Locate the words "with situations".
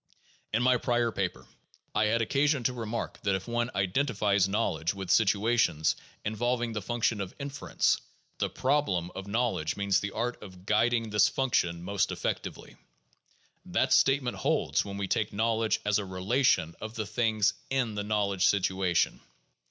4.95-5.95